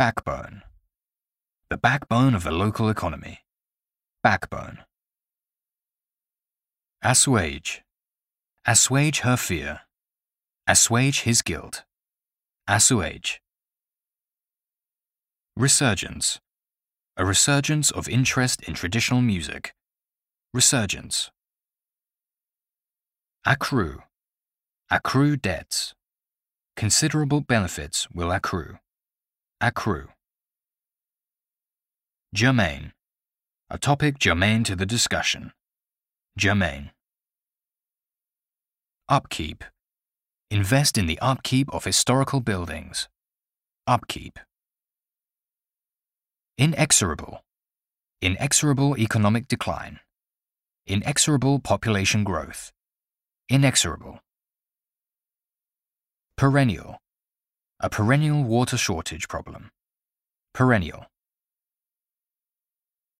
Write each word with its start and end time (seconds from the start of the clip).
Backbone. 0.00 0.62
The 1.68 1.76
backbone 1.76 2.34
of 2.34 2.46
a 2.46 2.50
local 2.50 2.88
economy. 2.88 3.40
Backbone. 4.22 4.78
Assuage. 7.02 7.82
Assuage 8.66 9.20
her 9.20 9.36
fear. 9.36 9.80
Assuage 10.66 11.20
his 11.24 11.42
guilt. 11.42 11.84
Assuage. 12.66 13.42
Resurgence. 15.54 16.40
A 17.18 17.26
resurgence 17.26 17.90
of 17.90 18.08
interest 18.08 18.62
in 18.62 18.72
traditional 18.72 19.20
music. 19.20 19.74
Resurgence. 20.54 21.30
Accrue. 23.44 24.00
Accrue 24.90 25.36
debts. 25.36 25.92
Considerable 26.74 27.42
benefits 27.42 28.10
will 28.10 28.32
accrue. 28.32 28.78
Accrue. 29.62 30.08
Germane. 32.34 32.92
A 33.68 33.76
topic 33.76 34.18
germane 34.18 34.64
to 34.64 34.74
the 34.74 34.86
discussion. 34.86 35.52
Germane. 36.38 36.92
Upkeep. 39.10 39.64
Invest 40.50 40.96
in 40.96 41.04
the 41.04 41.18
upkeep 41.18 41.68
of 41.74 41.84
historical 41.84 42.40
buildings. 42.40 43.10
Upkeep. 43.86 44.38
Inexorable. 46.56 47.44
Inexorable 48.22 48.96
economic 48.96 49.46
decline. 49.46 50.00
Inexorable 50.86 51.58
population 51.58 52.24
growth. 52.24 52.72
Inexorable. 53.50 54.20
Perennial. 56.36 56.99
A 57.82 57.88
perennial 57.88 58.44
water 58.44 58.76
shortage 58.76 59.26
problem. 59.26 59.70
Perennial. 60.52 61.06